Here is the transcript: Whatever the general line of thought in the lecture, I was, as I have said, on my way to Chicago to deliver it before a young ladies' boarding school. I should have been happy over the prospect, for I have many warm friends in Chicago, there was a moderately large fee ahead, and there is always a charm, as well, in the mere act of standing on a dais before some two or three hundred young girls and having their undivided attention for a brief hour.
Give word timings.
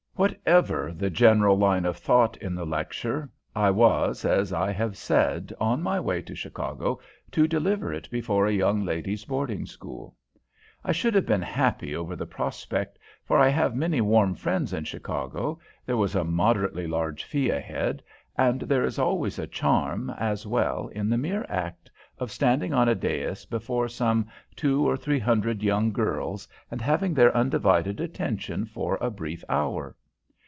Whatever 0.17 0.93
the 0.93 1.09
general 1.09 1.57
line 1.57 1.83
of 1.83 1.97
thought 1.97 2.37
in 2.37 2.53
the 2.53 2.65
lecture, 2.65 3.31
I 3.55 3.71
was, 3.71 4.23
as 4.23 4.53
I 4.53 4.71
have 4.71 4.95
said, 4.95 5.51
on 5.59 5.81
my 5.81 5.99
way 5.99 6.21
to 6.21 6.35
Chicago 6.35 6.99
to 7.31 7.47
deliver 7.47 7.91
it 7.91 8.07
before 8.11 8.45
a 8.45 8.51
young 8.53 8.85
ladies' 8.85 9.25
boarding 9.25 9.65
school. 9.65 10.15
I 10.83 10.91
should 10.91 11.15
have 11.15 11.25
been 11.25 11.41
happy 11.41 11.95
over 11.95 12.15
the 12.15 12.27
prospect, 12.27 12.99
for 13.25 13.39
I 13.39 13.49
have 13.49 13.73
many 13.75 13.99
warm 13.99 14.35
friends 14.35 14.73
in 14.73 14.83
Chicago, 14.83 15.57
there 15.87 15.97
was 15.97 16.13
a 16.13 16.23
moderately 16.23 16.85
large 16.85 17.23
fee 17.23 17.49
ahead, 17.49 18.03
and 18.37 18.61
there 18.61 18.83
is 18.83 18.99
always 18.99 19.39
a 19.39 19.47
charm, 19.47 20.11
as 20.11 20.45
well, 20.45 20.87
in 20.89 21.09
the 21.09 21.17
mere 21.17 21.47
act 21.49 21.89
of 22.19 22.31
standing 22.31 22.75
on 22.75 22.87
a 22.87 22.93
dais 22.93 23.43
before 23.47 23.87
some 23.87 24.27
two 24.55 24.87
or 24.87 24.95
three 24.95 25.19
hundred 25.19 25.63
young 25.63 25.91
girls 25.91 26.47
and 26.69 26.79
having 26.79 27.15
their 27.15 27.35
undivided 27.35 27.99
attention 27.99 28.65
for 28.67 28.99
a 29.01 29.09
brief 29.09 29.43
hour. 29.49 29.95